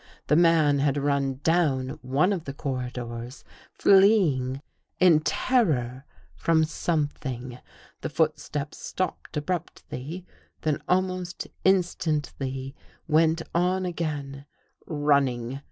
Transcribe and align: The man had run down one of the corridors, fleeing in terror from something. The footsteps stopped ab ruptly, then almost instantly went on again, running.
The 0.29 0.35
man 0.35 0.79
had 0.79 0.97
run 0.97 1.41
down 1.43 1.99
one 2.01 2.33
of 2.33 2.45
the 2.45 2.55
corridors, 2.55 3.43
fleeing 3.71 4.63
in 4.99 5.19
terror 5.19 6.05
from 6.33 6.63
something. 6.63 7.59
The 8.01 8.09
footsteps 8.09 8.79
stopped 8.79 9.37
ab 9.37 9.45
ruptly, 9.47 10.25
then 10.61 10.81
almost 10.89 11.47
instantly 11.63 12.73
went 13.07 13.43
on 13.53 13.85
again, 13.85 14.47
running. 14.87 15.59